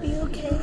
he 0.00 0.08
be 0.08 0.14
okay? 0.16 0.60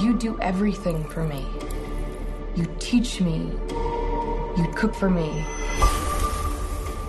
You 0.00 0.14
do 0.14 0.38
everything 0.40 1.04
for 1.08 1.24
me. 1.24 1.46
You 2.54 2.66
teach 2.78 3.20
me. 3.20 3.52
You 4.56 4.72
cook 4.74 4.94
for 4.94 5.08
me. 5.08 5.44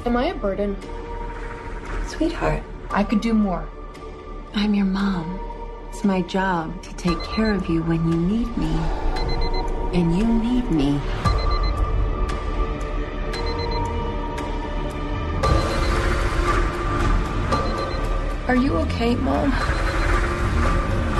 Am 0.05 0.15
I 0.15 0.27
a 0.27 0.35
burden? 0.35 0.77
Sweetheart, 2.07 2.63
I 2.91 3.03
could 3.03 3.21
do 3.21 3.33
more. 3.33 3.67
I'm 4.53 4.73
your 4.73 4.85
mom. 4.85 5.39
It's 5.89 6.03
my 6.03 6.21
job 6.21 6.81
to 6.83 6.88
take 6.99 7.23
care 7.23 7.53
of 7.53 7.67
you 7.69 7.81
when 7.83 8.11
you 8.11 8.17
need 8.17 8.57
me. 8.57 8.75
And 9.93 10.17
you 10.17 10.25
need 10.27 10.69
me. 10.69 10.99
Are 18.49 18.55
you 18.55 18.75
okay, 18.79 19.15
Mom? 19.15 19.53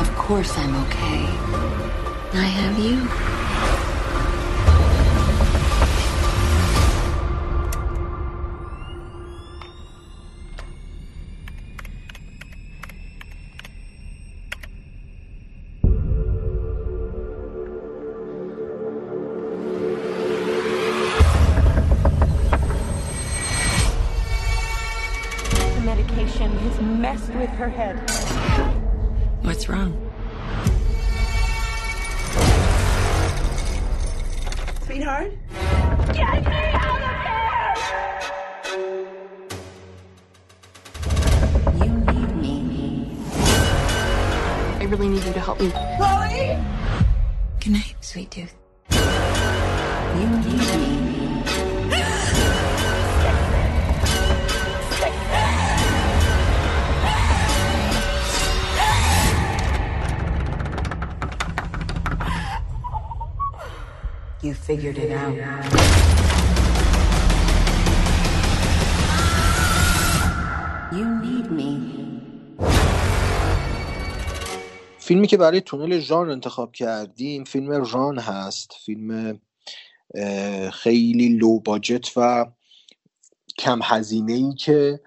Of 0.01 0.13
course 0.17 0.57
I'm 0.57 0.75
okay. 0.83 1.23
I 2.33 2.43
have 2.43 2.77
you. 2.77 3.38
Medication 26.19 26.51
has 26.51 26.81
messed 26.81 27.29
with 27.33 27.49
her 27.51 27.69
head. 27.69 27.97
What's 29.41 29.69
wrong? 29.69 29.93
Sweetheart? 34.83 35.31
Get 36.13 36.43
me 36.45 36.71
out 36.73 37.01
of 37.07 37.19
here! 37.23 38.75
You 41.85 41.91
need 42.11 42.35
me. 42.35 43.17
I 44.79 44.83
really 44.89 45.07
need 45.07 45.23
you 45.23 45.33
to 45.33 45.39
help 45.39 45.61
me. 45.61 45.71
Chloe! 45.71 46.57
Good 47.61 47.71
night, 47.71 47.95
sweet 48.01 48.29
tooth. 48.31 48.58
Figured 64.79 64.97
it 65.05 65.11
out. 65.11 65.35
You 70.91 71.07
need 71.25 71.47
me. 71.51 71.71
فیلمی 74.99 75.27
که 75.27 75.37
برای 75.37 75.61
تونل 75.61 75.99
ژان 75.99 76.29
انتخاب 76.29 76.71
کردیم 76.71 77.43
فیلم 77.43 77.83
ژان 77.83 78.19
هست 78.19 78.73
فیلم 78.85 79.39
خیلی 80.73 81.29
لو 81.29 81.59
باجت 81.59 82.17
و 82.17 82.45
کم 83.57 83.79
هزینه 83.83 84.33
ای 84.33 84.53
که 84.53 84.99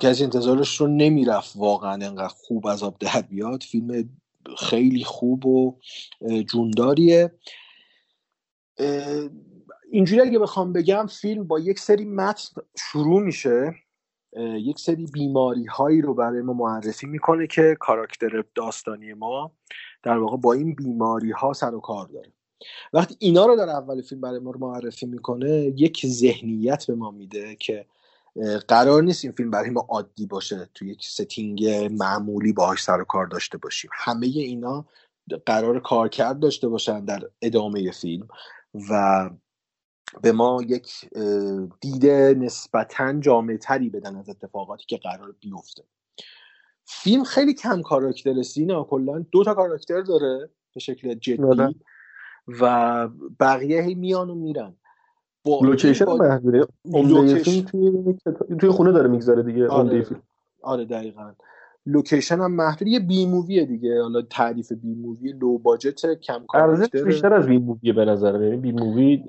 کسی 0.00 0.24
انتظارش 0.24 0.76
رو 0.76 0.86
نمی‌رفت 0.86 1.52
واقعا 1.56 1.92
انقدر 1.92 2.28
خوب 2.28 2.66
از 2.66 2.82
آب 2.82 2.98
در 2.98 3.22
بیاد 3.22 3.62
فیلم 3.62 4.10
خیلی 4.58 5.04
خوب 5.04 5.46
و 5.46 5.78
جونداریه 6.50 7.32
اینجوری 9.90 10.20
اگه 10.20 10.38
بخوام 10.38 10.72
بگم 10.72 11.06
فیلم 11.06 11.44
با 11.44 11.58
یک 11.58 11.78
سری 11.78 12.04
متن 12.04 12.62
شروع 12.76 13.22
میشه 13.22 13.74
یک 14.36 14.78
سری 14.78 15.06
بیماری 15.06 15.64
هایی 15.64 16.00
رو 16.00 16.14
برای 16.14 16.42
ما 16.42 16.52
معرفی 16.52 17.06
می‌کنه 17.06 17.46
که 17.46 17.76
کاراکتر 17.80 18.44
داستانی 18.54 19.12
ما 19.12 19.52
در 20.02 20.18
واقع 20.18 20.36
با 20.36 20.52
این 20.52 20.74
بیماری 20.74 21.30
ها 21.30 21.52
سر 21.52 21.74
و 21.74 21.80
کار 21.80 22.06
داره. 22.06 22.32
وقتی 22.92 23.16
اینا 23.18 23.46
رو 23.46 23.56
در 23.56 23.68
اول 23.68 24.02
فیلم 24.02 24.20
برای 24.20 24.38
ما 24.38 24.52
معرفی 24.58 25.06
می‌کنه 25.06 25.50
یک 25.76 26.06
ذهنیت 26.06 26.86
به 26.86 26.94
ما 26.94 27.10
میده 27.10 27.56
که 27.56 27.86
قرار 28.68 29.02
نیست 29.02 29.24
این 29.24 29.32
فیلم 29.32 29.50
برای 29.50 29.70
ما 29.70 29.86
عادی 29.88 30.26
باشه 30.26 30.68
تو 30.74 30.84
یک 30.84 31.06
ستینگ 31.06 31.68
معمولی 31.90 32.52
باهاش 32.52 32.82
سر 32.82 33.00
و 33.00 33.04
کار 33.04 33.26
داشته 33.26 33.58
باشیم. 33.58 33.90
همه 33.94 34.26
اینا 34.26 34.86
قرار 35.46 35.80
کارکرد 35.80 36.38
داشته 36.38 36.68
باشن 36.68 37.04
در 37.04 37.20
ادامه 37.42 37.90
فیلم. 37.90 38.28
و 38.90 39.30
به 40.22 40.32
ما 40.32 40.62
یک 40.68 41.10
اه، 41.14 41.68
دید 41.80 42.06
نسبتا 42.44 43.12
جامع 43.12 43.56
تری 43.56 43.90
بدن 43.90 44.16
از 44.16 44.28
اتفاقاتی 44.28 44.84
که 44.88 44.96
قرار 44.96 45.34
بیفته. 45.40 45.84
فیلم 46.84 47.24
خیلی 47.24 47.54
کم 47.54 47.82
کاراکتر 47.82 48.42
سینا 48.42 48.84
کلا 48.84 49.24
دو 49.32 49.44
تا 49.44 49.54
کاراکتر 49.54 50.00
داره 50.00 50.50
به 50.74 50.80
شکل 50.80 51.14
جدی 51.14 51.42
آره. 51.42 51.74
و 52.60 53.08
بقیه 53.40 53.82
هی 53.82 53.94
میان 53.94 54.30
و 54.30 54.34
میرن. 54.34 54.76
با 55.44 55.60
لوکیشن 55.62 56.04
با- 56.04 56.40
توی 58.60 58.68
خونه 58.70 58.92
داره 58.92 59.08
میگذره 59.08 59.42
دیگه 59.42 59.68
آره. 59.68 60.06
آره 60.62 60.84
دقیقا. 60.84 61.32
لوکیشن 61.88 62.40
هم 62.40 62.52
محدود 62.52 62.88
یه 62.88 63.00
بی 63.00 63.26
موویه 63.26 63.64
دیگه. 63.66 64.02
حالا 64.02 64.22
تعریف 64.22 64.72
بی 64.72 64.94
مووی 64.94 65.32
لو 65.32 65.58
باجت 65.58 66.20
کم 66.20 66.34
ارزش 66.34 66.46
کاراکتر 66.48 67.04
بیشتر 67.04 67.34
از 67.34 67.46
بی 67.46 67.58
موویه 67.58 67.92
به 67.92 68.04
نظرم 68.04 68.42
یعنی 68.42 68.56
بی 68.56 68.72
مووی 68.72 69.24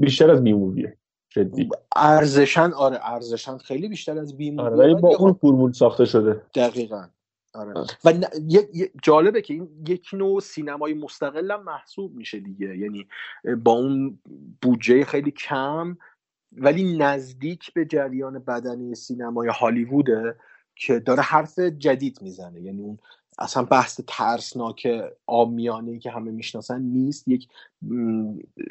بیشتر 0.00 0.30
از 0.30 0.44
بی 0.44 0.52
موویه 0.52 0.96
جدی. 1.30 1.68
ارزشن 1.96 2.72
آره 2.72 2.98
ارزشن 3.02 3.58
خیلی 3.58 3.88
بیشتر 3.88 4.18
از 4.18 4.36
بی 4.36 4.60
آره 4.60 4.70
موویه. 4.76 4.84
ولی 4.94 5.02
با 5.02 5.10
خب 5.10 5.22
اون 5.22 5.32
فرمول 5.32 5.72
ساخته 5.72 6.04
شده. 6.04 6.42
دقیقا. 6.54 7.06
آره. 7.54 7.72
آره. 7.74 7.86
و 8.04 8.12
ن- 8.12 8.48
یه- 8.48 8.90
جالبه 9.02 9.42
که 9.42 9.54
این 9.54 9.68
یک 9.88 10.08
نوع 10.12 10.40
سینمای 10.40 10.94
مستقل 10.94 11.50
هم 11.50 11.62
محسوب 11.62 12.14
میشه 12.14 12.40
دیگه. 12.40 12.78
یعنی 12.78 13.08
با 13.64 13.72
اون 13.72 14.18
بودجه 14.62 15.04
خیلی 15.04 15.30
کم 15.30 15.96
ولی 16.52 16.98
نزدیک 16.98 17.72
به 17.74 17.84
جریان 17.84 18.38
بدنی 18.38 18.94
سینمای 18.94 19.48
هالیووده. 19.48 20.36
که 20.76 20.98
داره 20.98 21.22
حرف 21.22 21.58
جدید 21.58 22.18
می‌زنه. 22.22 22.60
یعنی 22.60 22.82
اون 22.82 22.98
اصلا 23.38 23.62
بحث 23.62 24.00
ترسناک 24.06 24.88
آمیانه 25.26 25.98
که 25.98 26.10
همه 26.10 26.30
می‌شناسن 26.30 26.82
نیست. 26.82 27.28
یک 27.28 27.48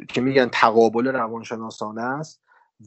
که 0.10 0.22
میگن 0.22 0.50
تقابل 0.54 1.08
روانشناسانه 1.08 2.02
است 2.02 2.42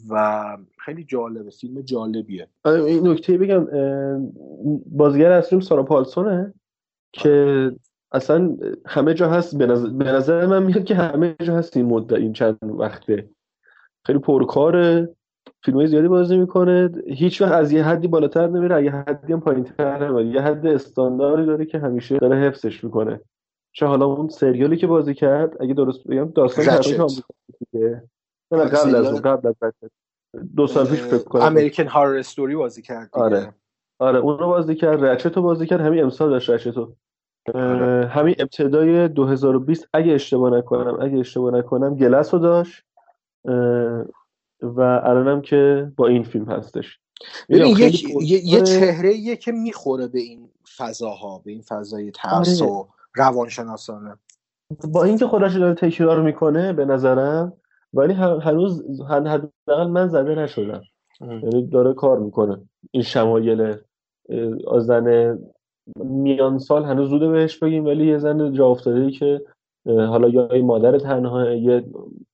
و 0.08 0.56
خیلی 0.84 1.04
جالبه. 1.04 1.50
فیلم 1.50 1.80
جالبیه. 1.80 2.48
آره، 2.64 2.84
این 2.84 3.08
نکته 3.08 3.38
بگم 3.38 3.66
بازیگر 4.86 5.32
اصلیم 5.32 5.60
سارا 5.60 5.82
پالسونه 5.82 6.54
که 7.12 7.72
اصلا 8.12 8.56
همه 8.86 9.14
جا 9.14 9.30
هست. 9.30 9.56
به 9.56 9.66
نظر, 9.66 9.88
به 9.88 10.04
نظر 10.04 10.46
من 10.46 10.62
میاد 10.62 10.84
که 10.84 10.94
همه 10.94 11.36
جا 11.42 11.56
هست 11.56 11.76
این 11.76 11.86
مدت 11.86 12.12
این 12.12 12.32
چند 12.32 12.59
وقته. 12.62 13.30
خیلی 14.06 14.18
پرکاره. 14.18 15.14
فیلمای 15.65 15.87
زیادی 15.87 16.09
بازی 16.09 16.37
می‌کنه. 16.37 16.91
هیچ 17.07 17.43
وقت 17.43 17.53
از 17.53 17.72
یه 17.72 17.84
حدی 17.84 18.09
بالاتر 18.09 18.47
نمیره. 18.47 18.84
یه 18.84 18.91
حدی 18.91 19.33
هم 19.33 19.41
پایینتر 19.41 20.09
نمیره 20.09 20.27
یه 20.27 20.41
حد 20.41 20.66
استانداردی 20.66 21.47
داره 21.47 21.65
که 21.65 21.78
همیشه 21.78 22.19
داره 22.19 22.37
حفظش 22.37 22.84
می‌کنه. 22.84 23.21
چه 23.72 23.87
حالا 23.87 24.07
اون 24.07 24.28
سریالی 24.28 24.77
که 24.77 24.87
بازی 24.87 25.15
کرد 25.15 25.63
اگه 25.63 25.75
درست 25.75 26.09
بگم 26.09 26.31
داستان 26.31 27.07
دیگه. 27.72 28.03
نه 28.53 28.65
قبل 28.65 28.95
از 28.95 29.07
اون. 29.07 29.21
قبل 29.21 29.49
از 29.49 29.55
رچت. 29.63 29.91
دو 30.57 30.66
سال 30.66 30.87
پیش 30.87 31.01
فکر 31.01 31.25
کنم. 31.25 31.43
امریکن 31.43 31.87
هارر 31.87 32.19
استوری 32.19 32.57
بازی 32.57 32.83
کرد 32.83 33.10
دیگه. 33.13 33.25
آره. 33.25 33.55
آره 33.99 34.19
اون 34.19 34.39
رو 34.39 34.47
بازی 34.47 34.75
کرد. 34.75 35.05
رچت 35.05 35.37
رو 35.37 35.43
بازی 35.43 35.66
کرد. 35.66 35.81
همین 35.81 36.03
امسال 36.03 36.31
داشت 36.31 36.51
رچت 36.51 36.77
رو. 36.77 36.97
آره. 37.55 38.07
همین 38.07 38.34
ابتدای 38.39 39.09
2020 39.09 39.89
اگه 39.93 40.13
اشتباه 40.13 40.59
نکنم 40.59 40.99
اگه 41.01 41.19
اشتباه 41.19 41.55
نکنم 41.55 41.95
گلس 41.95 42.34
رو 42.34 42.41
داشت. 42.41 42.84
و 44.63 44.81
الانم 44.81 45.41
که 45.41 45.93
با 45.97 46.07
این 46.07 46.22
فیلم 46.22 46.45
هستش 46.45 46.99
ببین 47.49 47.66
یک 47.66 48.05
یه, 48.05 48.47
یه 48.47 48.59
پرکاره. 48.60 48.81
چهره 48.81 49.37
که 49.37 49.53
می‌خوره 49.53 50.09
به 50.09 50.21
این 50.21 50.49
فضاها 50.77 51.43
به 51.45 51.51
این 51.51 51.63
فضای 51.63 52.10
ترس 52.10 52.63
آره. 52.63 52.71
و 52.72 52.87
روانشناسانه 53.15 54.16
با 54.93 55.05
اینکه 55.05 55.27
خودش 55.27 55.57
داره 55.57 55.75
تکرار 55.75 56.22
می‌کنه 56.22 56.72
به 56.72 56.84
نظرم 56.84 57.53
ولی 57.95 58.13
هن- 58.15 58.41
هنوز 58.41 59.01
هن- 59.01 59.27
حداقل 59.27 59.87
من 59.91 60.09
زده 60.09 60.34
نشدم. 60.34 60.83
یعنی 61.21 61.66
داره 61.66 61.93
کار 61.95 62.19
می‌کنه 62.19 62.60
این 62.91 63.03
شمایل 63.03 63.60
اه، 63.60 63.77
آزن 64.66 65.39
میان 65.97 66.59
سال 66.59 66.84
هنوز 66.84 67.10
زوده 67.10 67.28
بهش 67.28 67.59
بگیم 67.59 67.84
ولی 67.84 68.07
یه 68.07 68.19
زن 68.19 68.53
جا 68.53 68.66
افتاده 68.66 69.10
که 69.10 69.43
حالا 69.87 70.28
یا 70.28 70.57
یه 70.57 70.63
مادر 70.63 70.99
تنها 70.99 71.51
یه 71.51 71.84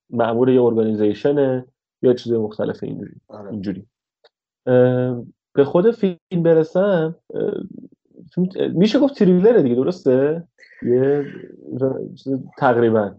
مأمور 0.09 0.49
یه 0.49 0.61
ارگانیزیشنه 0.63 1.65
یا 2.05 2.13
چیز 2.13 2.33
مختلف 2.33 2.83
اینجوری. 2.83 3.15
آره. 3.27 3.51
اینجوری. 3.51 3.87
به 5.53 5.65
خود 5.65 5.91
فیلم 5.91 6.43
برسم 6.43 7.15
میشه 8.73 8.99
گفت 8.99 9.15
تریلره 9.15 9.61
دیگه 9.61 9.75
درسته؟ 9.75 10.47
یه 10.81 11.25
تقریبا. 12.57 13.15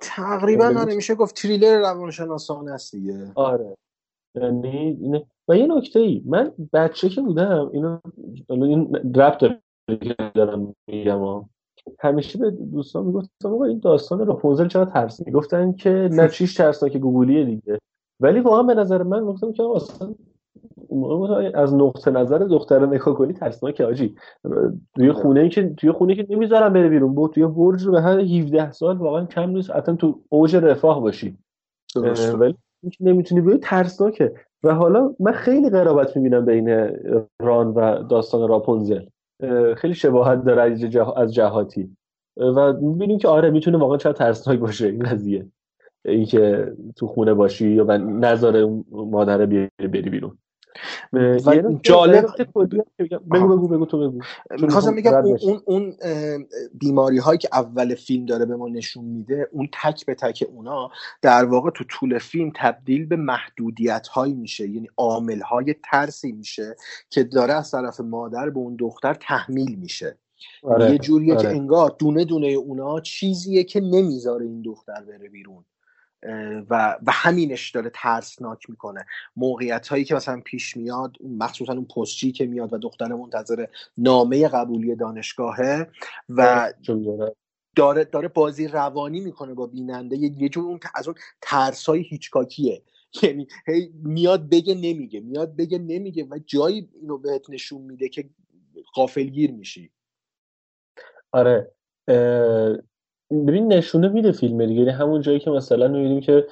تقریبا 0.00 0.74
آره 0.78 0.94
میشه 0.94 1.14
گفت 1.14 1.34
تریلر 1.34 1.78
روانشناسانه 1.78 2.72
است 2.72 2.94
دیگه. 2.94 3.32
آره. 3.34 3.76
یعنی 4.34 5.26
و 5.48 5.56
یه 5.56 5.66
نکته 5.66 6.00
ای 6.00 6.22
من 6.26 6.52
بچه 6.72 7.08
که 7.08 7.20
بودم 7.20 7.70
اینو 7.72 7.98
این 8.48 8.96
رپ 9.14 9.54
دارم 10.34 10.74
میگم 10.86 11.44
همیشه 12.00 12.38
به 12.38 12.50
دوستان 12.50 13.06
می‌گفتم 13.06 13.48
آقا 13.54 13.64
این 13.64 13.78
داستان 13.78 14.26
راپونزل 14.26 14.68
چرا 14.68 14.84
ترس 14.84 15.22
گفتن 15.30 15.72
که 15.72 16.08
نه 16.12 16.28
چیش 16.28 16.54
ترسناک 16.54 16.96
گوگلیه 16.96 17.44
دیگه. 17.44 17.78
ولی 18.22 18.40
واقعا 18.40 18.62
به 18.62 18.74
نظر 18.74 19.02
من 19.02 19.24
گفتم 19.24 19.52
که 19.52 19.62
اصلا 19.62 20.14
از 21.54 21.74
نقطه 21.74 22.10
نظر 22.10 22.38
دختر 22.38 22.86
نگاه 22.86 23.14
کنی 23.14 23.32
ترسناکه 23.32 23.84
آجی. 23.84 24.14
توی 24.94 25.12
خونه 25.12 25.40
ای 25.40 25.48
که 25.48 25.74
توی 25.76 25.92
خونه 25.92 26.14
که 26.14 26.26
نمی‌ذارم 26.30 26.72
بره 26.72 26.88
بیرون. 26.88 27.14
بود 27.14 27.32
توی 27.32 27.46
برج 27.46 27.82
رو 27.82 27.92
به 27.92 28.00
هر 28.00 28.18
17 28.18 28.72
سال 28.72 28.96
واقعا 28.96 29.24
کم 29.24 29.50
نیست. 29.50 29.70
حتی 29.70 29.96
تو 29.96 30.20
اوج 30.28 30.56
رفاه 30.56 31.00
باشی. 31.00 31.38
ولی 32.38 32.54
نمی‌تونی 33.00 33.40
بیای 33.40 33.58
ترسناکه. 33.58 34.32
و 34.64 34.74
حالا 34.74 35.14
من 35.20 35.32
خیلی 35.32 35.70
قرابت 35.70 36.16
می‌بینم 36.16 36.44
بین 36.44 36.90
ران 37.42 37.68
و 37.68 38.02
داستان 38.02 38.48
راپونزل 38.48 39.02
خیلی 39.76 39.94
شباهت 39.94 40.44
داره 40.44 40.76
از 41.16 41.34
جهاتی. 41.34 41.96
و 42.36 42.72
می‌بینیم 42.72 43.18
که 43.18 43.28
آره 43.28 43.50
می‌تونه 43.50 43.78
واقعا 43.78 43.96
چرا 43.96 44.12
ترسناک 44.12 44.58
باشه 44.58 44.86
این 44.86 45.02
قضیه. 45.02 45.46
اینکه 46.04 46.72
تو 46.96 47.06
خونه 47.06 47.34
باشی 47.34 47.68
یا 47.68 47.96
نظر 47.96 48.68
مادر 48.90 49.46
بری 49.78 50.10
بیرون. 50.10 50.38
جالب 51.82 52.26
بگو 53.30 53.48
بگو 53.48 53.68
بگو 53.68 53.86
تو 53.86 53.98
بگو. 53.98 54.20
می‌خواستم 54.50 54.96
بگم 54.96 55.14
اون, 55.14 55.38
اون, 55.42 55.60
اون 55.64 55.96
بیماری 56.74 57.18
هایی 57.18 57.38
که 57.38 57.48
اول 57.52 57.94
فیلم 57.94 58.26
داره 58.26 58.44
به 58.44 58.56
ما 58.56 58.68
نشون 58.68 59.04
میده 59.04 59.48
اون 59.52 59.68
تک 59.82 60.06
به 60.06 60.14
تک 60.14 60.44
اونا 60.52 60.90
در 61.22 61.44
واقع 61.44 61.70
تو 61.70 61.84
طول 61.84 62.18
فیلم 62.18 62.52
تبدیل 62.56 63.06
به 63.06 63.16
محدودیت 63.16 64.08
هایی 64.08 64.34
میشه. 64.34 64.68
یعنی 64.68 64.88
عامل 64.96 65.40
های 65.40 65.74
ترسی 65.90 66.32
میشه 66.32 66.76
که 67.10 67.24
داره 67.24 67.52
از 67.54 67.70
طرف 67.70 68.00
مادر 68.00 68.50
به 68.50 68.58
اون 68.58 68.76
دختر 68.76 69.14
تحمیل 69.14 69.78
میشه. 69.78 70.18
آره. 70.62 70.90
یه 70.90 70.98
جوریه 70.98 71.34
آره. 71.34 71.42
که 71.42 71.48
انگار 71.48 71.96
دونه 71.98 72.24
دونه 72.24 72.46
اونا 72.46 73.00
چیزیه 73.00 73.64
که 73.64 73.80
نمی‌ذاره 73.80 74.46
این 74.46 74.62
دختر 74.62 75.04
بره 75.08 75.28
بیرون. 75.28 75.64
و 76.70 76.96
و 77.06 77.12
همینش 77.12 77.70
داره 77.70 77.90
ترسناک 77.94 78.70
می‌کنه. 78.70 79.06
موقعیت 79.36 79.88
هایی 79.88 80.04
که 80.04 80.14
مثلا 80.14 80.40
پیش 80.44 80.76
میاد 80.76 81.16
مخصوصا 81.20 81.72
اون 81.72 81.84
پستچی 81.84 82.32
که 82.32 82.46
میاد 82.46 82.72
و 82.72 82.78
دختر 82.78 83.08
منتظر 83.08 83.66
نامه 83.98 84.48
قبولی 84.48 84.96
دانشگاهه 84.96 85.88
و 86.28 86.72
داره. 87.76 88.04
داره 88.04 88.28
بازی 88.28 88.68
روانی 88.68 89.20
می‌کنه 89.20 89.54
با 89.54 89.66
بیننده. 89.66 90.16
یه 90.16 90.48
جور 90.48 90.64
اون 90.64 90.80
از 90.94 91.08
اون 91.08 91.16
ترس 91.40 91.86
های 91.86 92.02
هیچکاکیه. 92.02 92.82
یعنی 93.22 93.46
هی 93.66 93.92
میاد 94.02 94.48
بگه 94.48 94.74
نمیگه 94.74 95.20
میاد 95.20 95.56
بگه 95.56 95.78
نمیگه 95.78 96.24
و 96.24 96.38
جایی 96.46 96.88
اینو 97.00 97.18
بهت 97.18 97.50
نشون 97.50 97.82
میده 97.82 98.08
که 98.08 98.30
غافلگیر 98.94 99.52
میشی. 99.52 99.90
آره 101.32 101.72
ببین 103.32 103.72
نشونه 103.72 104.08
میده 104.08 104.32
فیلم 104.32 104.66
دیگه. 104.66 104.80
یعنی 104.80 104.90
همون 104.90 105.20
جایی 105.20 105.38
که 105.38 105.50
مثلا 105.50 105.88
می‌بینیم 105.88 106.20
که 106.20 106.46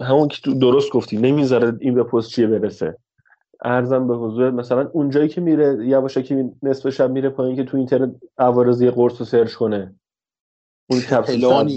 همون 0.00 0.28
که 0.28 0.54
درست 0.60 0.92
گفتی 0.92 1.16
نمی‌ذاره 1.16 1.72
این 1.80 1.94
به 1.94 2.02
پست 2.02 2.28
چیه 2.28 2.46
برسه. 2.46 2.96
ارزم 3.64 4.06
به 4.08 4.16
حضور 4.16 4.50
مثلا 4.50 4.90
اون 4.92 5.10
جایی 5.10 5.28
که 5.28 5.40
میره 5.40 5.86
یواشکی 5.86 6.50
نصف 6.62 6.90
شب 6.90 7.10
میره 7.10 7.28
پایین 7.28 7.56
که 7.56 7.64
تو 7.64 7.76
اینترنت 7.76 8.14
عوارضی 8.38 8.90
قرص 8.90 9.18
رو 9.18 9.24
سرچ 9.24 9.54
کنه. 9.54 9.94
اون 10.90 11.00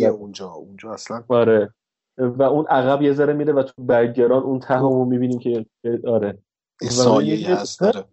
اونجا. 0.08 0.50
اونجا 0.50 0.94
اصلا 0.94 1.24
آره. 1.28 1.74
و 2.18 2.44
اون 2.44 2.66
عقب 2.66 3.02
یه 3.02 3.14
ذره 3.14 3.34
میره 3.34 3.54
و 3.54 3.64
تو 3.64 3.84
برگران 3.84 4.44
اون 4.44 4.60
ته 4.60 4.80
رو 4.80 5.06
می‌بینیم 5.06 5.40
که 5.40 5.66
آره. 6.08 6.38
سایه 6.82 7.50
هست 7.50 7.80
داره. 7.80 8.04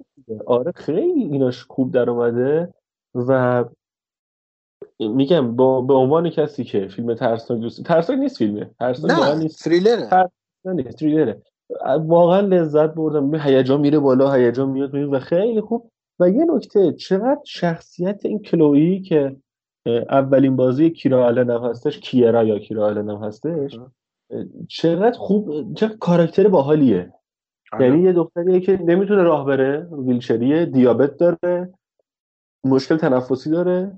آره 0.47 0.73
خیلی 0.73 1.23
ایناش 1.23 1.65
خوب 1.65 1.93
در 1.93 2.11
اومده 2.11 2.75
و 3.15 3.65
میگم 5.01 5.57
با 5.57 5.81
به 5.81 5.95
عنوان 5.95 6.31
کسی 6.31 6.65
که 6.65 6.89
فیلم 6.89 7.15
ترسناک 7.15 7.61
دوست 7.61 7.83
ترسناک 7.83 8.19
نیست 8.19 8.37
فیلمه. 8.37 8.71
ترسناک 8.79 9.19
نه 9.19 9.35
نیست. 9.39 9.65
تریلره. 9.65 10.31
نیست 10.65 10.99
تریلره. 10.99 11.43
واقعا 11.99 12.41
لذت 12.41 12.95
بردم. 12.95 13.35
هیجان 13.35 13.81
میره 13.81 13.99
بالا 13.99 14.33
هیجان 14.33 14.69
میاد 14.69 14.95
و 14.95 15.19
خیلی 15.19 15.61
خوب. 15.61 15.91
و 16.21 16.29
یه 16.31 16.45
نکته 16.55 16.93
چقدر 16.93 17.41
شخصیت 17.45 18.27
این 18.27 18.39
کلویی 18.39 19.03
که 19.03 19.37
اولین 20.11 20.57
بازی 20.57 20.91
کیرا 20.91 21.27
آلن 21.27 21.51
هستش 21.51 22.01
کیرا 22.01 22.45
یا 22.45 22.59
کیرا 22.59 22.87
آلن 22.87 23.11
هستش 23.11 23.79
چقدر 24.69 25.19
خوب 25.19 25.75
چه 25.75 25.89
کاراکتر 25.89 26.49
باحالیه. 26.49 27.13
آره. 27.73 27.89
یعنی 27.89 28.03
یه 28.03 28.13
دختریه 28.13 28.61
که 28.61 28.83
نمی‌تونه 28.83 29.23
راه 29.23 29.47
بره 29.47 29.89
ویلچریه 29.93 30.67
دیابت 30.67 31.17
داره 31.17 31.75
مشکل 32.65 32.97
تنفسی 32.97 33.51
داره. 33.51 33.93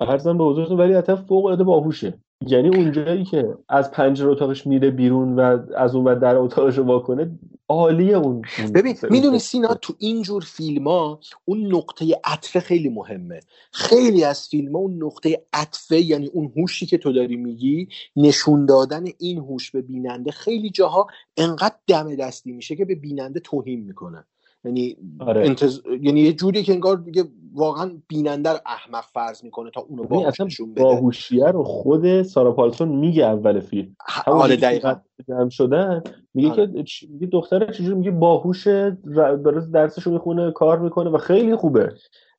ارزم 0.00 0.38
به 0.38 0.44
حضورتون 0.44 0.78
ولی 0.80 0.92
حتی 0.92 1.16
فوق 1.16 1.44
العاده 1.44 1.64
باهوشه. 1.64 2.18
یعنی 2.46 2.76
اونجایی 2.76 3.24
که 3.24 3.54
از 3.68 3.90
پنجره 3.90 4.30
اتاقش 4.30 4.66
میره 4.66 4.90
بیرون 4.90 5.34
و 5.38 5.58
از 5.76 5.94
اون 5.94 6.18
در 6.18 6.36
اتاقش 6.36 6.78
رو 6.78 6.84
واکنه 6.84 7.38
عالیه 7.68 8.16
اون 8.16 8.42
ببین 8.74 8.96
می‌دونی 9.10 9.38
سینا 9.38 9.74
تو 9.74 9.94
اینجور 9.98 10.42
فیلم 10.42 10.88
ها 10.88 11.20
اون 11.44 11.74
نقطه 11.74 12.20
عطفه 12.24 12.60
خیلی 12.60 12.88
مهمه. 12.88 13.40
خیلی 13.72 14.24
از 14.24 14.48
فیلم 14.48 14.72
ها 14.72 14.78
اون 14.78 15.02
نقطه 15.02 15.42
عطفه 15.52 16.00
یعنی 16.00 16.26
اون 16.26 16.52
هوشی 16.56 16.86
که 16.86 16.98
تو 16.98 17.12
داری 17.12 17.36
میگی 17.36 17.88
نشون 18.16 18.66
دادن 18.66 19.04
این 19.18 19.38
هوش 19.38 19.70
به 19.70 19.82
بیننده 19.82 20.30
خیلی 20.30 20.70
جاها 20.70 21.06
انقدر 21.36 21.76
دم 21.86 22.14
دستی 22.14 22.52
میشه 22.52 22.76
که 22.76 22.84
به 22.84 22.94
بیننده 22.94 23.40
توهین 23.40 23.80
می‌کنه 23.80 24.24
یعنی 24.64 24.96
آره. 25.20 25.46
انتز... 25.46 25.80
یعنی 26.00 26.20
یه 26.20 26.32
جوری 26.32 26.62
که 26.62 26.72
انگار 26.72 26.96
دیگه 26.96 27.24
واقعا 27.54 27.90
بیننده 28.08 28.50
رو 28.50 28.58
احمق 28.66 29.04
فرض 29.14 29.44
می‌کنه 29.44 29.70
تا 29.70 29.80
اونو 29.80 30.02
باهوش 30.02 30.40
نشون 30.40 30.72
بده. 30.72 30.82
باهوشیه 30.82 31.46
رو 31.46 31.64
خود 31.64 32.22
سارا 32.22 32.52
پالسون 32.52 32.88
میگه 32.88 33.24
اول 33.24 33.60
فیلم. 33.60 33.96
آره 34.26 34.56
دقیقاً. 34.56 34.94
جمع 35.28 35.48
شدن 35.48 36.02
میگه 36.34 36.50
آره. 36.50 36.66
که 36.66 37.06
میگه 37.08 37.26
دختر 37.26 37.72
چجوری 37.72 37.94
میگه 37.94 38.10
باهوشه 38.10 38.98
داره 39.14 39.66
درسشو 39.72 40.10
می‌خونه 40.10 40.52
کار 40.52 40.78
می‌کنه 40.78 41.10
و 41.10 41.18
خیلی 41.18 41.56
خوبه. 41.56 41.92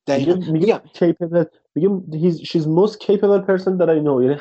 دقیقاً. 0.06 0.52
میگه 0.52 0.80
capable 0.94 1.46
میگه 1.74 2.30
she's 2.32 2.64
most 2.64 2.92
capable 2.92 3.46
person 3.46 3.78
that 3.78 3.88
I 3.88 3.98
know. 4.04 4.22
یعنی 4.22 4.36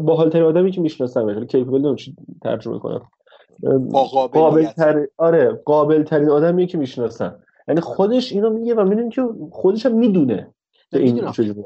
باحالترین 0.00 0.44
آدمی 0.44 0.70
که 0.70 0.80
می‌شناسم 0.80 1.46
capable 1.46 2.12
ترجمه 2.42 2.78
کنم. 2.78 3.02
قابل 4.32 4.66
تر... 4.66 5.06
آره 5.16 5.62
قابل 5.64 6.02
ترین 6.02 6.28
آدمیه 6.28 6.66
که 6.66 6.78
می‌شناسم 6.78 7.42
یعنی 7.68 7.80
خودش 7.80 8.32
اینو 8.32 8.50
میگه 8.50 8.74
و 8.74 8.84
می‌دونی 8.84 9.10
که 9.10 9.22
خودش 9.50 9.86
هم 9.86 9.94
می‌دونه 9.94 10.54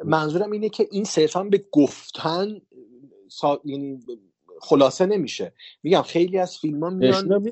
منظورم 0.05 0.51
اینه 0.51 0.69
که 0.69 0.87
این 0.91 1.05
صرفا 1.05 1.45
به 1.45 1.65
گفتن 1.73 2.61
سا... 3.29 3.61
یعنی 3.65 4.01
خلاصه 4.61 5.07
نمیشه. 5.07 5.53
میگم 5.83 6.03
خیلی 6.03 6.39
از 6.39 6.59
فیلم 6.59 6.85
ها 6.85 6.91
میان 6.91 7.43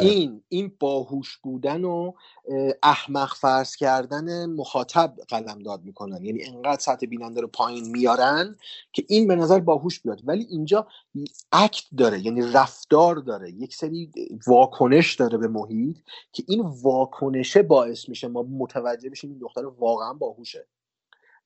این 0.00 0.42
این 0.48 0.72
باهوش 0.80 1.36
بودن 1.36 1.84
و 1.84 2.12
احمق 2.82 3.34
فرض 3.34 3.76
کردن 3.76 4.46
مخاطب 4.46 5.14
قلم 5.28 5.58
داد 5.58 5.84
می‌کنن. 5.84 6.24
یعنی 6.24 6.44
انقدر 6.44 6.80
سطح 6.80 7.06
بیننده 7.06 7.40
رو 7.40 7.48
پایین 7.48 7.90
میارن 7.90 8.56
که 8.92 9.04
این 9.08 9.28
به 9.28 9.36
نظر 9.36 9.60
باهوش 9.60 10.00
بیاد. 10.00 10.20
ولی 10.24 10.46
اینجا 10.50 10.86
اکت 11.52 11.84
داره 11.96 12.26
یعنی 12.26 12.42
رفتار 12.52 13.16
داره. 13.16 13.50
یک 13.50 13.74
سری 13.74 14.10
واکنش 14.46 15.14
داره 15.14 15.38
به 15.38 15.48
محیط 15.48 15.96
که 16.32 16.44
این 16.48 16.60
واکنشه 16.60 17.62
باعث 17.62 18.08
میشه 18.08 18.28
ما 18.28 18.42
متوجه 18.42 19.10
بشیم 19.10 19.30
این 19.30 19.38
دختر 19.38 19.66
واقعا 19.66 20.12
باهوشه. 20.12 20.66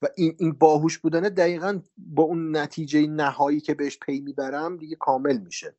و 0.03 0.07
این 0.17 0.35
این 0.39 0.53
باهوش 0.53 0.99
بودنه 0.99 1.31
دقیقا 1.31 1.81
با 1.97 2.23
اون 2.23 2.57
نتیجه 2.57 3.07
نهایی 3.07 3.61
که 3.61 3.75
بهش 3.75 3.99
پی 3.99 4.21
می‌برم 4.21 4.77
دیگه 4.77 4.97
کامل 4.97 5.39
میشه. 5.39 5.75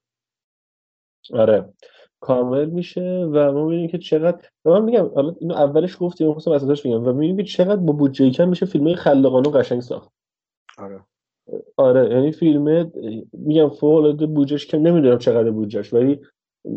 آره. 1.33 1.73
کامل 2.19 2.65
میشه 2.65 3.29
و 3.33 3.51
ما 3.51 3.65
می‌بینیم 3.65 3.89
که 3.89 3.97
چقدر 3.97 4.47
من 4.65 4.83
میگم 4.83 5.11
حالا 5.15 5.35
اینو 5.39 5.55
اولش 5.55 5.97
گفتیم 5.99 6.31
خواستم 6.31 6.51
اساسش 6.51 6.81
بگم 6.81 7.07
و 7.07 7.13
می‌بینیم 7.13 7.37
که 7.37 7.43
چقدر 7.43 7.75
با 7.75 7.93
بودجه 7.93 8.29
کم 8.29 8.49
میشه 8.49 8.65
فیلم 8.65 8.95
خلاقانه 8.95 9.49
قشنگ 9.49 9.81
ساخت. 9.81 10.11
آره. 10.77 11.05
آره 11.77 12.09
یعنی 12.09 12.31
فیلم 12.31 12.91
میگم 13.33 13.69
فوق 13.69 13.95
العاده 13.95 14.25
بودجهش 14.25 14.65
کم 14.67 14.87
نمی‌دونم 14.87 15.17
چقدر 15.17 15.51
بودجهش 15.51 15.93
ولی 15.93 16.21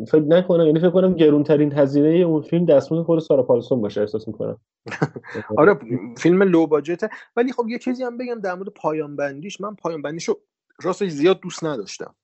فکر 0.09 0.23
نکنم 0.23 0.67
یعنی 0.67 0.81
فکر 0.81 0.91
کنم 0.91 1.15
گرونترین 1.15 1.73
هزینه 1.73 2.09
اون 2.09 2.43
فیلم 2.43 2.65
دستمون 2.65 3.05
خود 3.05 3.19
سارا 3.19 3.43
پالسون 3.43 3.81
باشه 3.81 4.01
احساس 4.01 4.29
می‌کنم. 4.29 4.61
آره 5.59 5.79
فیلم 6.19 6.43
لو 6.43 6.67
باجته. 6.67 7.09
ولی 7.37 7.53
خب 7.53 7.69
یه 7.69 7.79
چیزی 7.79 8.05
هم 8.05 8.19
بگم 8.19 8.41
در 8.41 8.55
مورد 8.55 8.69
پایان 8.69 9.17
بندیش 9.17 9.61
من 9.61 9.75
پایان 9.75 10.03
بندیشو 10.03 10.35
راستش 10.83 11.11
زیاد 11.11 11.41
دوست 11.41 11.65
نداشتم. 11.65 12.15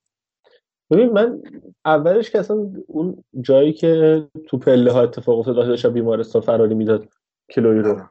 ببین 0.90 1.12
من 1.12 1.42
اولش 1.84 2.30
که 2.30 2.38
اصلا 2.38 2.70
اون 2.86 3.24
جایی 3.40 3.72
که 3.72 4.22
تو 4.46 4.58
پله 4.58 4.92
ها 4.92 5.02
اتفاق 5.02 5.38
افتاد 5.38 5.54
داشت 5.54 5.86
بیمارستان 5.86 6.42
فراری 6.42 6.74
می‌داد 6.74 7.08
کلوی 7.50 7.78
رو 7.78 7.90
آره. 7.90 8.08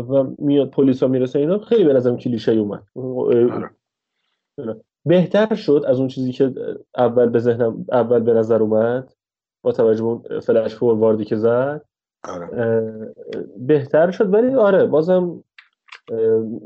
و 0.00 0.34
میاد 0.38 0.70
پلیس 0.70 1.02
ها 1.02 1.08
می‌رسه 1.08 1.38
اینا 1.38 1.58
خیلی 1.58 1.84
به 1.84 1.92
نظرم 1.92 2.16
کلیشه 2.16 2.52
اومد. 2.52 2.82
آره. 4.58 4.80
بهتر 5.06 5.54
شد 5.54 5.84
از 5.86 5.98
اون 5.98 6.08
چیزی 6.08 6.32
که 6.32 6.54
اول 6.96 7.28
به 7.28 7.38
ذهنم 7.38 7.86
اول 7.92 8.20
به 8.20 8.32
نظر 8.32 8.62
اومد؟ 8.62 9.12
با 9.64 9.72
توجه 9.72 10.02
به 10.02 10.08
اون 10.08 10.40
فلش 10.40 10.74
فورواردی 10.74 11.24
که 11.24 11.36
زد؟ 11.36 11.84
آره. 12.24 12.48
بهتر 13.56 14.10
شد 14.10 14.34
ولی 14.34 14.54
آره 14.54 14.86
بازم 14.86 15.44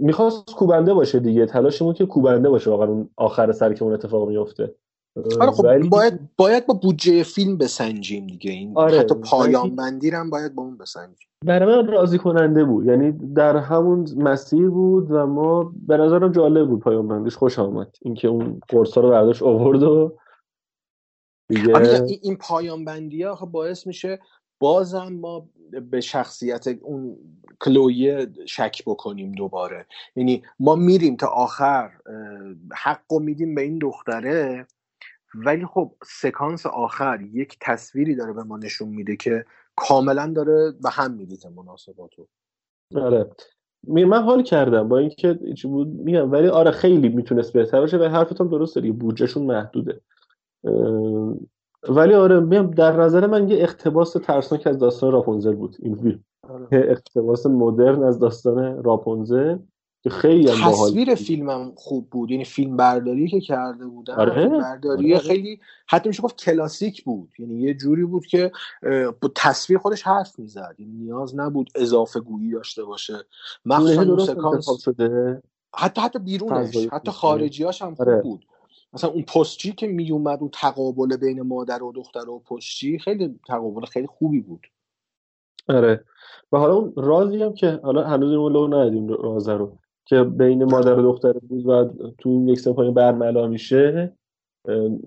می‌خواست 0.01 0.55
کوبنده 0.55 0.95
باشه 0.95 1.21
دیگه. 1.21 1.47
تلاشمون 1.47 1.95
که 1.95 2.07
کوبنده 2.07 2.49
باشه 2.49 2.71
واقعا 2.71 2.89
اون 2.89 3.11
آخر 3.17 3.53
سر 3.53 3.73
که 3.73 3.83
اون 3.83 3.93
اتفاق 3.93 4.29
میفته 4.29 4.75
آره 5.17 5.51
خب 5.51 5.65
ولی... 5.65 5.89
باید 5.89 6.19
باید 6.37 6.67
با 6.67 6.75
بودجه 6.75 7.23
فیلم 7.23 7.59
بسنجیم 7.59 8.27
دیگه. 8.27 8.51
این 8.51 8.73
آره. 8.77 8.99
حتی 8.99 9.15
پایان 9.15 9.77
بندی 9.77 10.11
هم 10.11 10.31
باید 10.31 10.55
با 10.55 10.63
اون 10.63 10.77
بسنجیم. 10.77 11.29
برای 11.45 11.77
من 11.77 11.89
راضی 11.89 12.19
کننده 12.19 12.65
بود. 12.65 12.87
یعنی 12.87 13.13
در 13.13 13.57
همون 13.57 14.09
مسیر 14.17 14.71
بود 14.71 15.11
و 15.11 15.27
ما 15.27 15.73
به 15.87 15.97
نظرم 15.97 16.33
جالب 16.33 16.69
بود 16.69 16.81
پایان 16.81 17.09
بندیش. 17.09 17.37
خوش 17.37 17.59
آمد. 17.59 17.97
اینکه 18.03 18.29
اون 18.29 18.61
قرصا 18.69 19.01
رو 19.01 19.11
برداشت 19.11 19.43
آورد 19.43 19.83
و 19.83 20.19
دیگه 21.49 21.75
آره 21.75 22.07
این 22.23 22.37
پایان 22.37 22.85
بندی 22.85 23.23
ها 23.23 23.35
خب 23.35 23.47
باعث 23.47 23.87
میشه 23.87 24.19
بازم 24.59 25.13
ما 25.13 25.49
به 25.91 26.01
شخصیت 26.01 26.67
اون 26.83 27.17
کلویه 27.61 28.27
شک 28.47 28.83
بکنیم 28.87 29.33
دوباره. 29.33 29.87
یعنی 30.17 30.43
ما 30.59 30.75
میریم 30.75 31.17
تا 31.17 31.27
آخر 31.27 31.91
حق 32.75 33.13
و 33.13 33.19
میدیم 33.19 33.55
به 33.55 33.63
این 33.63 33.79
دختره. 33.79 34.67
ولی 35.35 35.67
خب 35.67 35.93
سکانس 36.05 36.67
آخر 36.67 37.21
یک 37.33 37.57
تصویری 37.61 38.15
داره 38.15 38.33
به 38.33 38.43
ما 38.43 38.57
نشون 38.57 38.89
میده 38.89 39.17
که 39.17 39.45
کاملا 39.77 40.33
داره 40.37 40.73
به 40.83 40.91
هم 40.91 41.15
میریزه 41.15 41.49
مناسباتو. 41.49 42.27
آره. 42.97 43.31
من 43.89 44.23
حال 44.23 44.43
کردم 44.43 44.89
با 44.89 44.99
اینکه 44.99 45.39
چی 45.57 45.69
بود؟ 45.69 45.89
میگم 45.89 46.33
ولی 46.33 46.49
آره 46.49 46.71
خیلی 46.71 47.09
می‌تونست 47.09 47.53
بهتر 47.53 47.81
باشه 47.81 47.99
و 47.99 48.03
حرفتون 48.03 48.49
درسته 48.49 48.81
دیگه 48.81 48.93
بودجهشون 48.93 49.47
محدوده. 49.47 50.01
ولی 51.89 52.15
آره 52.15 52.41
میگم 52.41 52.71
در 52.71 52.97
نظر 52.97 53.27
من 53.27 53.49
یه 53.49 53.63
اقتباس 53.63 54.13
ترسناک 54.13 54.67
از 54.67 54.79
داستان 54.79 55.13
راپونزل 55.13 55.55
بود. 55.55 55.77
این 55.79 55.95
فیلم. 55.95 56.25
آره. 56.49 56.67
اقتباس 56.73 57.47
مدرن 57.47 58.03
از 58.03 58.19
داستان 58.19 58.85
راپونزل 58.85 59.59
که 60.05 60.11
خیلی 60.11 60.51
هم 60.51 60.71
تصویر 60.71 61.15
فیلمم 61.15 61.73
خوب 61.77 62.11
بود. 62.11 62.31
یعنی 62.31 62.45
فیلم 62.45 62.77
برداری 62.77 63.29
که 63.29 63.41
کرده 63.41 63.87
بودن 63.87 64.15
آره. 64.15 64.49
برداری 64.49 65.15
آره. 65.15 65.23
خیلی 65.23 65.61
حتی 65.87 66.09
میشه 66.09 66.23
گفت 66.23 66.37
کلاسیک 66.37 67.05
بود. 67.05 67.29
یعنی 67.39 67.61
یه 67.61 67.75
جوری 67.75 68.05
بود 68.05 68.27
که 68.27 68.53
با 69.21 69.31
تصویر 69.37 69.79
خودش 69.79 70.03
حرف 70.03 70.39
می‌زد. 70.39 70.75
یعنی 70.79 70.93
نیاز 70.93 71.37
نبود 71.37 71.71
اضافه 71.75 72.21
گویی 72.21 72.51
داشته 72.51 72.85
باشه. 72.85 73.15
مخصوصا 73.65 74.19
سکانس 74.19 74.67
شده؟ 74.85 75.43
حتی 75.75 76.01
حتی 76.01 76.19
بیرونش. 76.19 76.77
حتی 76.93 77.11
خارجیاش 77.11 77.83
هم 77.83 77.95
خوب 77.95 78.09
آره. 78.09 78.23
بود. 78.23 78.47
مثلا 78.93 79.11
اون 79.11 79.23
پستچی 79.23 79.73
که 79.73 79.87
میومد 79.87 80.39
اون 80.41 80.51
تقابل 80.53 81.17
بین 81.17 81.43
مادر 81.43 81.83
و 81.83 81.93
دختر 81.93 82.29
و 82.29 82.39
پستچی 82.39 82.99
خیلی 82.99 83.41
تقابل 83.49 83.87
خیلی 83.87 84.07
خوبی 84.07 84.41
بود. 84.41 84.67
آره. 85.69 86.05
و 86.53 86.59
حالا 86.59 86.75
اون 86.75 86.93
رازی 86.97 87.43
هم 87.43 87.55
که 87.55 87.81
حالا 87.83 88.05
هنوز 88.05 88.33
اون 88.33 88.53
لو 88.53 88.69
ندیدیم 88.69 89.09
راز 89.09 89.49
رو. 89.49 89.79
که 90.07 90.23
بین 90.23 90.65
مادر 90.65 90.99
و 90.99 91.03
دختر 91.03 91.33
بود 91.33 91.67
و 91.67 91.91
تو 92.19 92.29
این 92.29 92.49
یک 92.49 92.61
سپاهی 92.61 92.91
برملا 92.91 93.47
میشه 93.47 94.13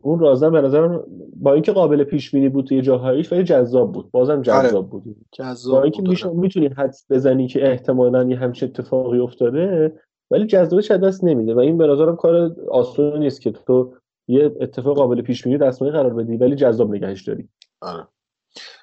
اون 0.02 0.20
رازم 0.20 0.52
به 0.52 0.62
نظرم 0.62 1.04
با 1.36 1.54
اینکه 1.54 1.72
قابل 1.72 2.04
پیش 2.04 2.32
بینی 2.32 2.50
بود 2.50 2.66
توی 2.66 2.82
جاهایش 2.82 3.32
ولی 3.32 3.44
جذاب 3.44 3.92
بود. 3.92 4.12
بازم 4.12 4.42
جذاب 4.42 4.76
آره. 4.76 4.82
بود. 4.82 5.16
جذاب 5.32 5.74
با 5.74 5.84
اینکه 5.84 6.02
میشه 6.02 6.30
می‌تونی 6.30 6.68
حدس 6.68 7.06
بزنی 7.10 7.48
که 7.48 7.72
احتمالا 7.72 8.24
یه 8.24 8.38
همچین 8.38 8.70
اتفاقی 8.70 9.20
افتاده 9.20 9.94
ولی 10.32 10.46
جذابش 10.46 10.92
دست 10.92 11.24
نمیده 11.24 11.54
و 11.54 11.60
این 11.60 11.78
به 11.78 11.88
نظرم 11.88 12.16
کار 12.16 12.56
آسون 12.72 13.20
نیست 13.20 13.42
که 13.42 13.52
تو 13.52 13.94
یه 14.28 14.52
اتفاق 14.62 14.98
قابل 14.98 15.22
پیش 15.22 15.44
بینی 15.44 15.58
دستمایه 15.58 15.94
قرار 15.94 16.14
بدی 16.14 16.38
ولی 16.38 16.56
جذاب 16.56 16.96
نگهش 16.96 17.22
داری. 17.22 17.50
آره. 17.82 18.08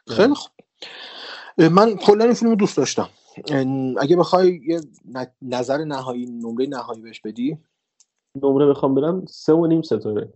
خیلی 0.09 0.35
خوب. 0.35 0.53
من 1.73 1.97
کلا 1.97 2.25
این 2.25 2.35
فیلم 2.35 2.55
دوست 2.55 2.77
داشتم. 2.77 3.09
اگه 3.99 4.17
بخوای 4.17 4.61
یه 4.67 4.81
نظر 5.43 5.85
نهایی 5.85 6.27
نمره 6.27 6.67
نهایی 6.67 7.03
بهش 7.03 7.21
بدی؟ 7.21 7.59
نمره 8.43 8.67
بخوام 8.67 8.95
برم 8.95 9.25
سه 9.27 9.53
و 9.53 9.67
نیم 9.67 9.83
ستاره. 9.83 10.33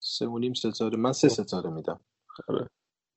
سه 0.00 0.26
و 0.26 0.38
نیم 0.38 0.54
ستاره. 0.54 0.96
من 0.96 1.12
سه 1.12 1.28
ستاره 1.28 1.70
میدم. 1.70 2.00
آره. 2.48 2.68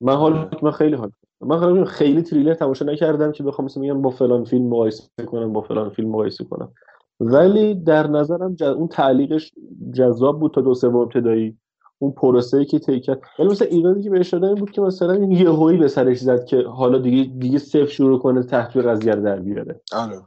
من 0.01 0.16
حال. 0.16 0.50
من 0.62 0.72
خیلی 0.72 0.96
حال. 0.96 1.12
من 1.42 1.86
خیلی 1.86 2.22
تریلر 2.22 2.54
تماشا 2.54 2.86
نکردم 2.86 3.32
که 3.32 3.44
بخوام 3.44 3.66
مثلا 3.66 3.82
میگم 3.82 4.01
با 4.01 4.10
فلان 4.10 4.46
فیلم 4.46 4.68
مقایسه 4.68 5.04
کنم 5.25 5.54
با 5.54 5.62
فلان 5.62 5.90
فیلم 5.90 6.10
مقایسه 6.10 6.44
کنم. 6.44 6.74
ولی 7.20 7.75
در 7.75 8.08
نظرم 8.08 8.56
اون 8.62 8.88
تعلیقش 8.88 9.51
جذاب 9.94 10.40
بود 10.40 10.54
تا 10.54 10.62
دو 10.62 10.74
سوم 10.74 10.96
ابتدایی. 10.96 11.58
اون 12.01 12.12
پروسه 12.12 12.65
که 12.65 12.79
طی 12.79 13.00
کرد. 13.00 13.22
ولی 13.39 13.48
مثلا 13.48 13.67
ایرادی 13.67 14.03
که 14.03 14.10
بهش 14.10 14.31
شده 14.31 14.48
این 14.48 14.55
بود 14.55 14.72
که 14.72 14.81
مثلا 14.81 15.13
این 15.13 15.31
یهویی 15.31 15.77
به 15.77 15.88
سرش 15.88 16.17
زد 16.17 16.46
که 16.46 16.62
حالا 16.62 16.98
دیگه 16.98 17.31
دیگه 17.39 17.60
صفر 17.60 17.86
شروع 17.86 18.20
کنه 18.20 18.43
تحقیق 18.43 18.88
قضیه 18.88 19.12
رو 19.13 19.24
در 19.24 19.39
بیاره. 19.39 19.81
آره. 19.91 20.22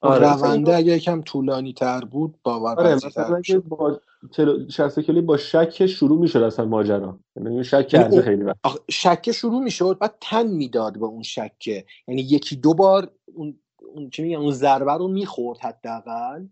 آره 0.00 0.32
رونده 0.32 0.76
اگه 0.76 0.96
یکم 0.96 1.22
طولانی 1.22 1.72
تر 1.72 2.00
بود 2.00 2.34
باور 2.42 2.74
آره 2.78 2.94
مثلا 2.94 3.36
اگه 3.36 3.58
با 3.58 4.00
تل... 4.32 4.88
کلی 5.06 5.20
با 5.20 5.36
شک 5.36 5.86
شروع 5.86 6.20
می‌شد 6.20 6.42
اصلا 6.42 6.64
ماجرا. 6.64 7.18
یعنی 7.36 7.64
شک 7.64 7.88
کرده 7.88 8.22
خیلی 8.22 8.42
وقت. 8.42 8.56
شک 8.90 9.32
شروع 9.32 9.62
می‌شد 9.62 9.98
بعد 10.00 10.14
تن 10.20 10.46
می‌داد 10.46 10.98
به 10.98 11.04
اون 11.06 11.22
شکه 11.22 11.84
یعنی 12.08 12.20
یکی 12.20 12.56
دو 12.56 12.74
بار 12.74 13.10
اون 13.34 13.58
اون 13.94 14.10
چی 14.10 14.22
میگم 14.22 14.40
اون 14.40 14.52
ضربه 14.52 14.92
رو 14.92 15.08
می‌خورد 15.08 15.58
حداقل. 15.58 16.44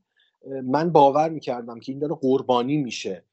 من 0.64 0.92
باور 0.92 1.28
می‌کردم 1.28 1.80
که 1.80 1.92
این 1.92 1.98
داره 1.98 2.14
قربانی 2.14 2.76
میشه. 2.76 3.24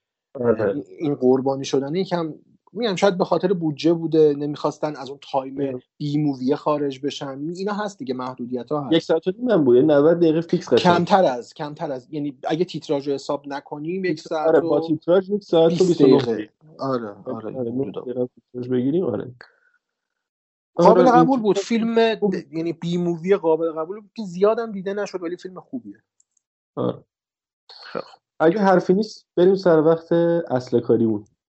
این 0.99 1.15
قربانی 1.15 1.65
شدن 1.65 1.95
یکم 1.95 2.33
میگم 2.73 2.95
شاید 2.95 3.17
به 3.17 3.25
خاطر 3.25 3.53
بودجه 3.53 3.93
بوده 3.93 4.33
نمی‌خواستن 4.37 4.95
از 4.95 5.09
اون 5.09 5.19
time 5.31 5.81
B 5.97 6.17
movie 6.17 6.49
ه 6.49 6.55
خارج 6.55 7.05
بشن. 7.05 7.39
اینا 7.55 7.73
هست 7.73 7.99
دیگه 7.99 8.13
محدودیت 8.13 8.71
ها 8.71 8.81
هست. 8.81 8.93
یک 8.93 9.03
ساعت 9.03 9.27
و 9.27 9.31
نیم 9.31 9.63
بود. 9.63 9.77
90 9.77 10.19
دقیقه 10.19 10.41
fix 10.41 10.73
کمتر 10.73 11.23
از 11.23 11.53
کمتر 11.53 11.91
از. 11.91 12.07
یعنی 12.11 12.37
اگه 12.47 12.65
تیتراژ 12.65 13.07
رو 13.07 13.13
حساب 13.13 13.43
نکنیم 13.47 14.05
یک 14.05 14.19
ساعت 14.19 14.47
آره 14.47 14.59
با 14.59 14.87
تیتراژ 14.87 15.29
یک 15.29 15.43
ساعت 15.43 15.81
و 15.81 15.85
29 15.85 16.17
دقیقه. 16.17 16.49
آره 16.79 17.15
آره, 17.25 17.57
آره 18.55 18.67
بگیریم 18.69 19.05
آره. 19.05 19.31
قابل 20.75 21.01
آره، 21.01 21.11
قبول 21.11 21.39
بود. 21.39 21.57
فیلم 21.57 21.97
یعنی 22.51 22.73
بی 22.73 22.97
مووی 22.97 23.35
قابل 23.35 23.71
قبول 23.71 23.99
بود 23.99 24.11
که 24.15 24.23
زیادم 24.23 24.71
دیده 24.71 24.93
نشد 24.93 25.23
ولی 25.23 25.37
فیلم 25.37 25.59
خوبیه. 25.59 26.03
آره. 26.75 27.03
اگه 28.39 28.59
حرفی 28.59 28.93
نیست 28.93 29.27
بریم 29.37 29.55
سر 29.55 29.81
وقت 29.81 30.11
اصل 30.51 30.79
کاریمون. 30.79 31.25